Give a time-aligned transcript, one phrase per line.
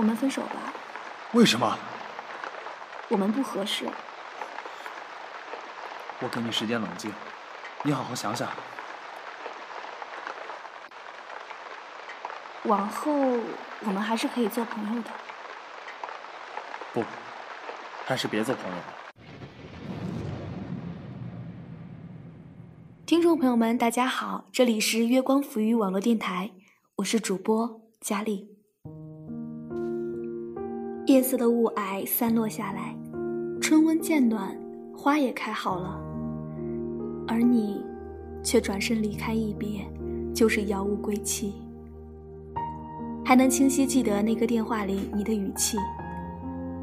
[0.00, 0.72] 我们分手吧。
[1.32, 1.78] 为什么？
[3.08, 3.84] 我们不合适。
[6.20, 7.12] 我给你时间冷静，
[7.82, 8.48] 你好好想想。
[12.62, 15.10] 往后我们还是可以做朋友的。
[16.94, 17.04] 不，
[18.06, 18.84] 还是别做朋友了。
[23.04, 26.52] 听众朋友们，大家好，这里是月光浮语网络电台，
[26.96, 28.49] 我是主播佳丽。
[31.10, 32.94] 夜色的雾霭散落下来，
[33.60, 34.56] 春温渐暖，
[34.96, 36.00] 花也开好了，
[37.26, 37.84] 而你
[38.44, 39.84] 却转身离开一别，
[40.32, 41.52] 就是遥无归期。
[43.24, 45.76] 还能清晰记得那个电话里你的语气，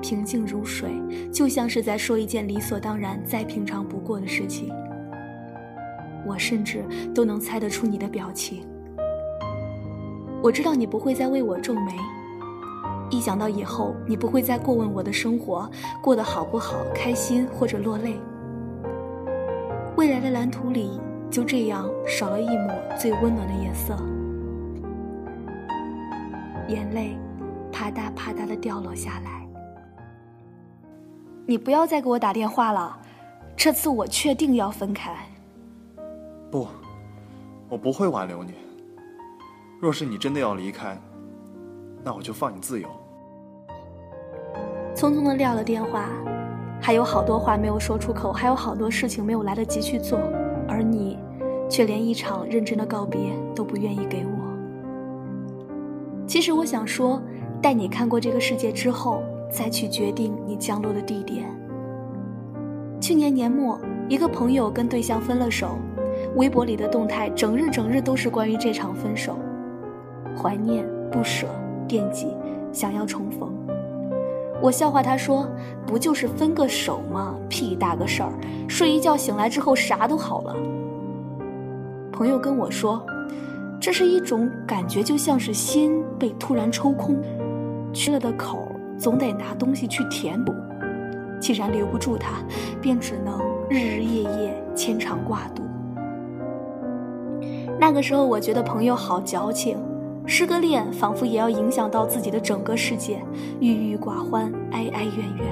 [0.00, 0.88] 平静如水，
[1.30, 4.70] 就像是在说一件理所当然、再平常不过的事情。
[6.26, 6.82] 我甚至
[7.14, 8.66] 都能猜得出你的表情。
[10.42, 11.94] 我知道你不会再为我皱眉，
[13.10, 15.70] 一想到以后你不会再过问我的生活
[16.02, 18.18] 过得好不好、开心或者落泪，
[19.96, 23.94] 未来的蓝图里就这样少了一抹最温暖的颜色。
[26.68, 27.16] 眼泪
[27.70, 29.46] 啪嗒啪嗒的掉落下来。
[31.46, 32.98] 你不要再给我打电话了，
[33.54, 35.14] 这次我确定要分开。
[36.50, 36.66] 不，
[37.68, 38.54] 我不会挽留你。
[39.78, 40.98] 若是你真的要离开，
[42.04, 42.88] 那我就放你自由。
[44.94, 46.08] 匆匆的撂了电话，
[46.80, 50.18] 还有好多话没有说出口，还有好多事情没有来得及去做，
[50.68, 51.18] 而你，
[51.68, 54.32] 却连一场认真的告别都不愿意给我。
[56.26, 57.20] 其实我想说，
[57.60, 61.44] 带你看过这个世界之后，再去决定你降落的地点。
[63.00, 65.76] 去年年末，一个朋友跟对象分了手，
[66.36, 69.36] 微博里的动态整日整日都是关于这场分手，
[70.36, 71.46] 怀念、不舍、
[71.86, 72.28] 惦记，
[72.72, 73.50] 想要重逢。
[74.60, 75.46] 我笑话他说
[75.86, 77.34] ：“不就是分个手吗？
[77.48, 78.32] 屁大个事儿，
[78.68, 80.56] 睡一觉醒来之后啥都好了。”
[82.12, 83.04] 朋友跟我说。
[83.80, 87.20] 这是一种感觉，就像是心被突然抽空，
[87.92, 88.66] 缺了的口
[88.96, 90.54] 总得拿东西去填补。
[91.38, 92.38] 既然留不住他，
[92.80, 95.62] 便只能日日夜夜牵肠挂肚。
[97.78, 99.76] 那个时候，我觉得朋友好矫情，
[100.26, 103.22] 失个恋仿佛也要影响到自己的整个世界，
[103.60, 105.46] 郁郁寡欢，哀哀怨怨。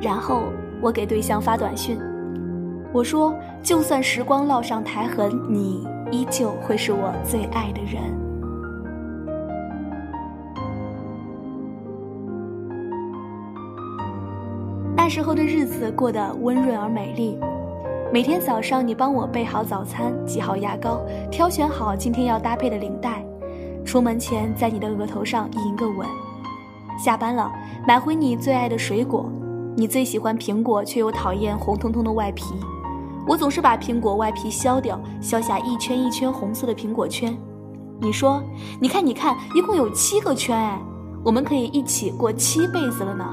[0.00, 0.44] 然后
[0.80, 1.98] 我给对象发短信。
[2.92, 3.32] 我说，
[3.62, 8.02] 就算时光烙上苔痕，你依旧会是我最爱的人。
[14.96, 17.38] 那时候的日子过得温润而美丽，
[18.12, 21.00] 每天早上你帮我备好早餐，挤好牙膏，
[21.30, 23.24] 挑选好今天要搭配的领带，
[23.84, 26.04] 出门前在你的额头上印一个吻。
[26.98, 27.52] 下班了，
[27.86, 29.30] 买回你最爱的水果，
[29.76, 32.46] 你最喜欢苹果，却又讨厌红彤彤的外皮。
[33.28, 37.32] 我总是把苹果外皮削掉，削下一圈一圈红色的苹果圈。
[38.00, 38.42] 你说
[38.82, 40.82] ：“你看，你看，一共有七个圈哎，
[41.24, 43.24] 我们可以一起过七辈子了呢。”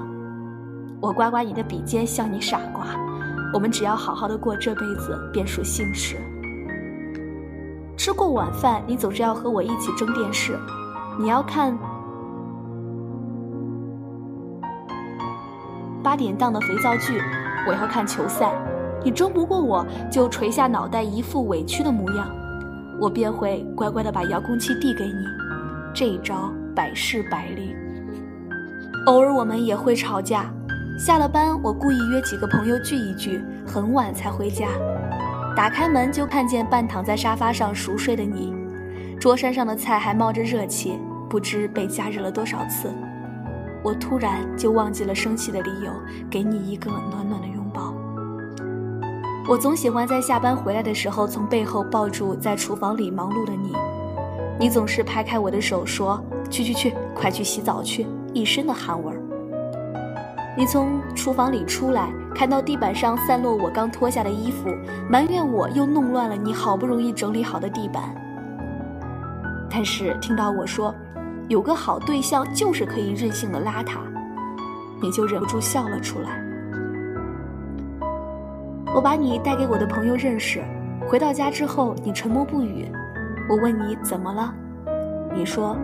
[1.01, 2.85] 我刮刮你的笔尖，笑你傻瓜。
[3.53, 6.17] 我们只要好好的过这辈子，便属幸事。
[7.97, 10.57] 吃过晚饭，你总是要和我一起争电视。
[11.19, 11.75] 你要看
[16.03, 17.19] 八点档的肥皂剧，
[17.67, 18.53] 我要看球赛。
[19.03, 22.29] 你争不过我，就垂下脑袋，一副委屈的模样，
[22.99, 25.25] 我便会乖乖的把遥控器递给你。
[25.93, 27.75] 这一招百试百灵。
[29.05, 30.53] 偶尔我们也会吵架，
[30.97, 34.67] 下了班我故意约几个朋友聚一聚，很晚才回家。
[35.55, 38.51] 打开门就看见半躺在沙发上熟睡的你，
[39.19, 40.99] 桌山上的菜还冒着热气，
[41.29, 42.91] 不知被加热了多少次。
[43.83, 45.91] 我突然就忘记了生气的理由，
[46.31, 47.93] 给你一个暖暖的拥抱。
[49.47, 53.71] 我总喜欢在下班回来的时候，从背后抱住在厨房里忙碌的你。
[54.59, 59.21] 你总是拍开我的手说：“去去去，快去洗澡去！”一身的汗味儿。
[60.57, 64.75] 你从厨房里出来，看到地板上散落我刚脱下的衣服，
[65.07, 68.03] 埋怨我又弄乱了你好不容易整理好的地板。
[69.69, 70.95] 但是听到我说，
[71.47, 73.99] 有个好对象就是可以任性的邋遢，
[74.99, 76.43] 你就忍不住笑了出来。
[78.95, 80.63] 我把你带给我的朋友认识，
[81.07, 82.91] 回到家之后你沉默不语。
[83.47, 84.51] 我问你怎么了，
[85.35, 85.77] 你说，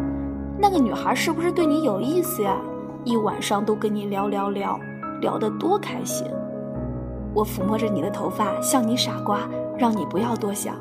[0.58, 2.58] 那个女孩是不是对你有意思呀？
[3.06, 4.80] 一晚上都跟你聊聊聊，
[5.20, 6.26] 聊得多开心。
[7.34, 9.42] 我抚摸着你的头发，笑你傻瓜，
[9.78, 10.76] 让你不要多想。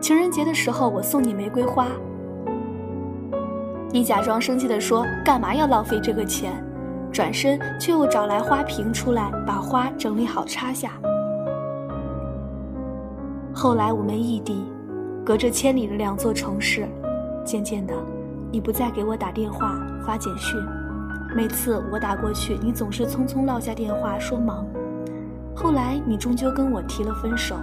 [0.00, 1.88] 情人节的时候我送你玫瑰花，
[3.90, 6.52] 你假装生气地说：“干嘛要浪费这个钱？”
[7.12, 10.90] 转身却又找来花瓶出来，把花整理好插下。
[13.54, 14.64] 后来我们异地，
[15.24, 16.88] 隔着千里的两座城市，
[17.44, 17.94] 渐渐的，
[18.50, 20.58] 你不再给我打电话、发简讯。
[21.34, 24.64] 每次我打过去，你总是匆匆撂下电话说忙。
[25.52, 27.56] 后来你终究跟我提了分手，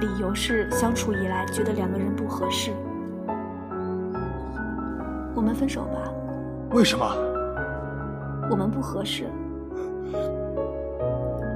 [0.00, 2.70] 理由是相处以来觉得两个人不合适。
[5.34, 6.12] 我们分手吧。
[6.70, 7.04] 为什么？
[8.48, 9.24] 我们不合适。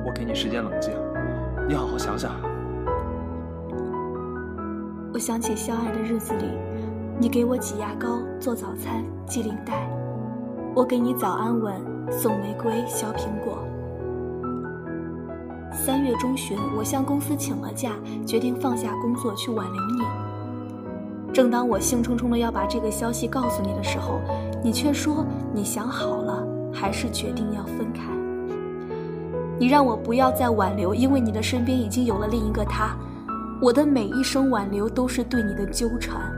[0.04, 0.92] 我给你时间冷静，
[1.68, 2.32] 你好好想想。
[5.12, 6.50] 我想起相爱的日子里，
[7.20, 9.88] 你给我挤牙膏、做早餐、系领带，
[10.76, 11.74] 我给你早安吻、
[12.10, 13.66] 送玫瑰、削苹果。
[15.72, 17.92] 三月中旬，我向公司请了假，
[18.26, 21.32] 决定放下工作去挽留你。
[21.32, 24.20] 正当我兴冲冲的要把这个消息告诉你的时候，
[24.62, 28.02] 你却说你想好了，还是决定要分开。
[29.58, 32.94] 你让我不要再挽留，因为你的身边已经有了另一个他。
[33.62, 36.30] 我的每一声挽留都是对你的纠缠，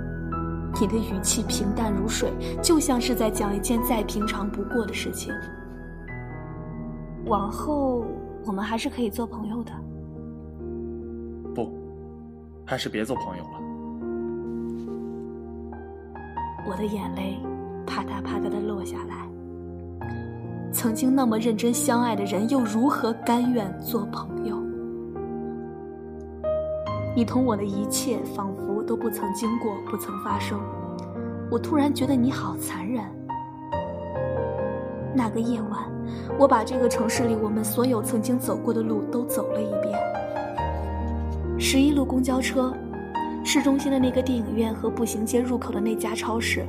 [0.81, 2.33] 你的语气平淡如水，
[2.63, 5.33] 就像是在讲一件再平常不过的事情。
[7.27, 8.05] 往后
[8.45, 9.73] 我们还是可以做朋友的。
[11.55, 11.73] 不，
[12.65, 13.51] 还是别做朋友了。
[16.71, 17.39] 我的眼泪
[17.87, 19.27] 啪嗒啪嗒的落下来。
[20.71, 24.58] 曾经那么认真相爱的人，又如何甘愿做朋友？
[27.19, 30.57] 你同我的一切仿佛都不曾经过，不曾发生。
[31.51, 33.05] 我突然觉得你好残忍。
[35.17, 35.81] 那个夜晚，
[36.39, 39.99] 我把这个城市里我们所有曾经走过的路都走了一遍。
[41.59, 42.73] 十一路公交车，
[43.45, 46.65] 市中心的那个电影院和步行街入口的那家超市，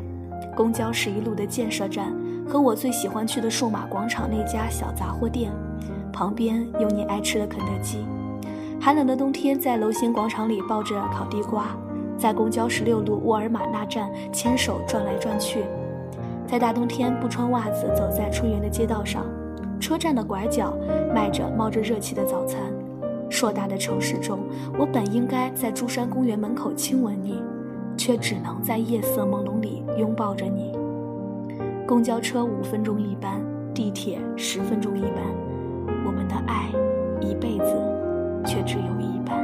[0.58, 2.12] 公交十一路的建设站
[2.48, 5.52] 和我最喜欢去的数码广场那家小杂货店，
[6.12, 8.04] 旁边有你爱吃的肯德基。
[8.82, 11.76] 寒冷的冬天，在楼心广场里抱着烤地瓜，
[12.18, 15.66] 在公交十六路沃尔玛那站牵手转来转去，
[16.48, 19.26] 在大冬天不穿袜子走在春园的街道上，
[19.82, 20.74] 车站的拐角
[21.14, 22.62] 卖着冒着热气的早餐。
[23.30, 24.40] 硕大的城市中，
[24.78, 27.44] 我本应该在珠山公园门口亲吻你，
[27.98, 30.72] 却只能在夜色朦胧里拥抱着你。
[31.86, 33.42] 公交车五分钟一班，
[33.74, 35.22] 地铁十分钟一班，
[36.06, 36.70] 我们的爱
[37.20, 37.76] 一辈子。
[38.46, 39.38] 却只有一半。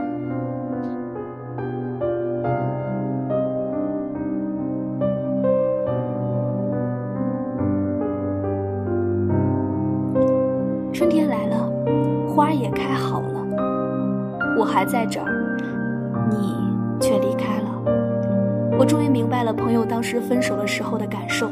[10.93, 11.69] 春天来了，
[12.27, 13.45] 花也开好了，
[14.57, 15.57] 我还在这儿，
[16.29, 16.55] 你
[16.99, 17.65] 却离开了。
[18.77, 21.49] 我终于明白了朋友当时分手的时候的感受，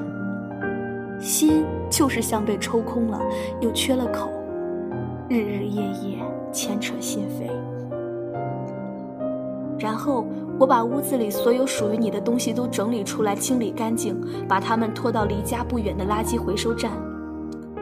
[1.20, 3.20] 心就是像被抽空了，
[3.60, 4.30] 又缺了口，
[5.30, 6.18] 日日夜夜。
[6.52, 7.50] 牵扯心扉，
[9.80, 10.24] 然后
[10.60, 14.16] 我把屋子里所有属于你的东西都整理出来，清理干净，
[14.48, 16.92] 把它们拖到离家不远的垃圾回收站。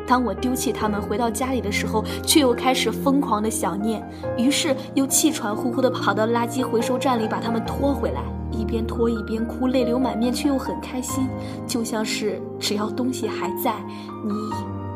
[0.07, 4.01] 当我丢弃它们回到家里的时候，却又开始疯狂的想念，
[4.37, 8.21] 于是又气喘呼呼的跑到垃圾回收站里把它们拖回来，
[8.51, 11.27] 一边拖一边哭，泪流满面，却又很开心，
[11.67, 13.75] 就像是只要东西还在，
[14.23, 14.33] 你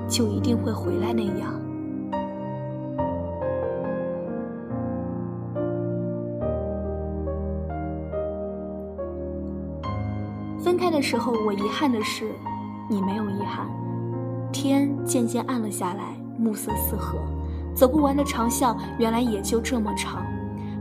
[0.08, 1.65] 就一定会回来那样。
[10.96, 12.32] 的时候，我遗憾的是，
[12.90, 13.68] 你没有遗憾。
[14.54, 17.18] 天渐渐暗了下来，暮色四合，
[17.75, 20.25] 走不完的长巷原来也就这么长，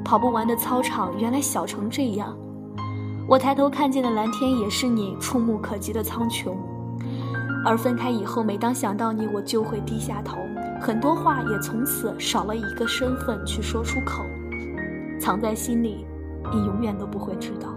[0.04, 2.32] 跑不完的操场原来小成这样。
[3.26, 6.54] 我抬头看见的蓝天也是你触目可及的苍穹。
[7.66, 10.36] 而分开以后，每当想到你，我就会低下头，
[10.80, 14.22] 很多话也从此少了一个身份去说出口，
[15.18, 16.06] 藏在心里，
[16.52, 17.74] 你永远都不会知道。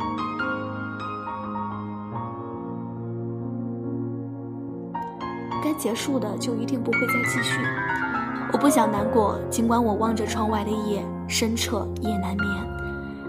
[5.78, 7.60] 结束的就一定不会再继续。
[8.52, 12.48] 我不想难过，尽管我望着窗外的夜深彻夜难眠，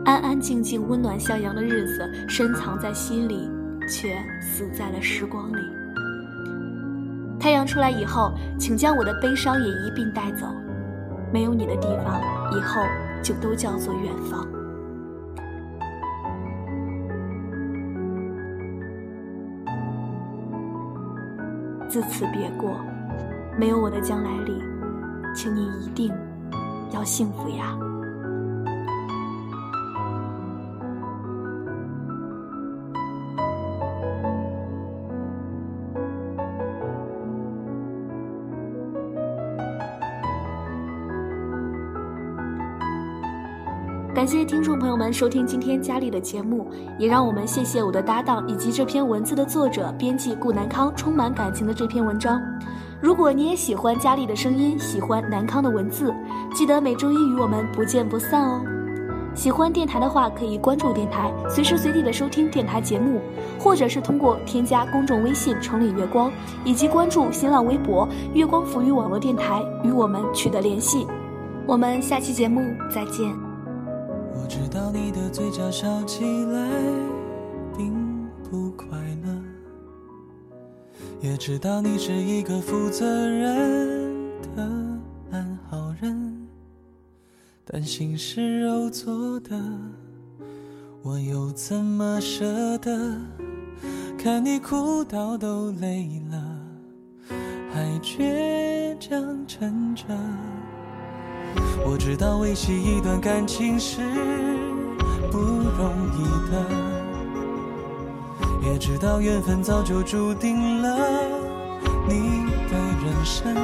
[0.05, 3.51] 安安静静温暖向阳的日子深藏在心里，
[3.89, 5.59] 却死在了时光里。
[7.39, 10.47] 太阳出来以后，请将我的悲伤也一并带走。
[11.33, 12.21] 没有你的地方，
[12.53, 12.81] 以后
[13.23, 14.47] 就都叫做远方。
[21.89, 22.77] 自此别过，
[23.59, 24.63] 没有我的将来里，
[25.35, 26.13] 请你一定
[26.93, 27.77] 要幸福呀。
[44.19, 52.43] 感谢听众朋友们收听今天佳丽的节目，也让我们谢谢我的搭档以及这篇文字的作者、编辑顾南康充满感情的这篇文章。
[53.01, 56.13] 如果你也喜欢佳丽的声音，喜欢南康的文字，
[56.53, 58.61] 记得每周一与我们不见不散哦。
[59.37, 63.21] 喜欢电台的话，可以关注电台，随时随地的收听电台节目，
[63.57, 66.29] 或者是通过添加公众微信“城里月光”
[66.67, 71.07] 以及关注新浪微博“月光浮语网络电台”与我们取得联系。
[71.69, 72.61] 我们下期节目
[72.93, 73.48] 再见。
[74.41, 76.71] 我知道你的嘴角笑起来
[77.77, 77.93] 并
[78.49, 79.43] 不快乐，
[81.21, 84.63] 也知道你是一个负责任的
[85.31, 86.49] 安好人，
[87.65, 89.61] 但心是肉做的，
[91.03, 93.21] 我又怎么舍得
[94.17, 96.43] 看你哭到都累了，
[97.73, 100.05] 还倔强撑着。
[101.85, 104.01] 我知道维系一段感情是
[105.31, 106.53] 不容易的，
[108.63, 110.99] 也知道缘分早就注定了
[112.07, 113.55] 你的人生。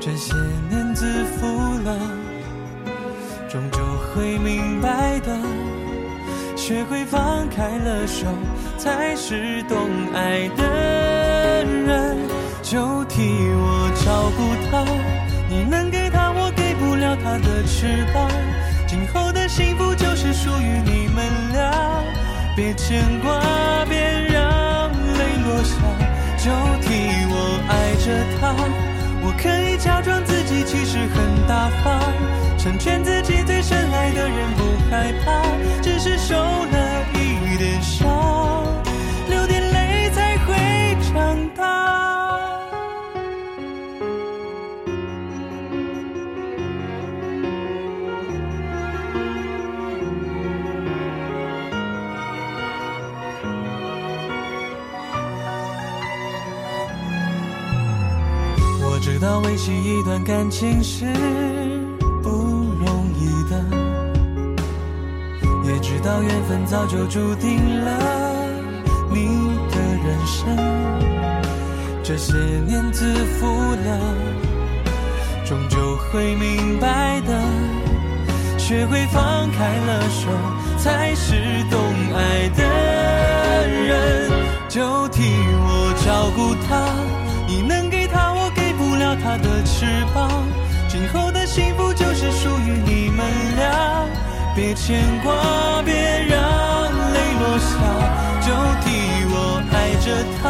[0.00, 0.34] 这些
[0.68, 1.46] 年自负
[1.84, 1.96] 了，
[3.48, 3.78] 终究
[4.14, 5.36] 会明白的。
[6.56, 8.26] 学会放开了手，
[8.78, 9.78] 才是懂
[10.14, 12.16] 爱的人。
[12.62, 13.22] 就替
[13.56, 14.84] 我照顾他，
[15.48, 15.99] 你能给。
[17.16, 18.30] 他的翅膀，
[18.86, 21.70] 今后的幸福就是属于你们俩。
[22.56, 23.40] 别牵挂，
[23.88, 25.76] 别让泪落下，
[26.36, 26.50] 就
[26.82, 26.88] 替
[27.30, 27.34] 我
[27.68, 28.06] 爱着
[28.38, 28.54] 他。
[29.22, 32.00] 我可以假装自己其实很大方，
[32.58, 35.42] 成全自己最深爱的人，不害怕，
[35.82, 38.08] 只是受了一点伤，
[59.20, 61.04] 道维系一段感情是
[62.22, 63.62] 不容易的，
[65.64, 67.98] 也知道缘分早就注定了
[69.10, 69.26] 你
[69.70, 70.56] 的人生。
[72.02, 72.34] 这些
[72.66, 74.00] 年自负了，
[75.44, 77.38] 终究会明白的。
[78.56, 80.30] 学会放开了手，
[80.78, 81.34] 才是
[81.70, 81.78] 懂
[82.16, 84.30] 爱的人。
[84.70, 86.70] 就替我照顾他，
[89.22, 90.44] 他的翅膀，
[90.88, 94.06] 今后的幸福就是属于你们俩。
[94.54, 95.32] 别牵挂，
[95.84, 96.38] 别让
[97.12, 97.70] 泪落下，
[98.40, 98.48] 就
[98.82, 98.90] 替
[99.30, 100.06] 我爱着
[100.40, 100.42] 他。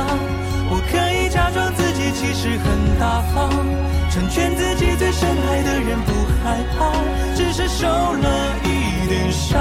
[0.73, 3.51] 我可以假装自己其实很大方，
[4.11, 6.13] 成全自己最深爱的人，不
[6.43, 6.91] 害怕，
[7.37, 9.61] 只是受了一点伤，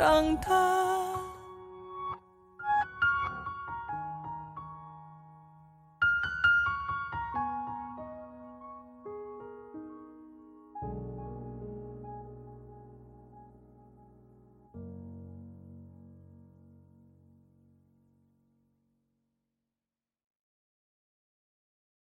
[0.00, 0.89] 长大。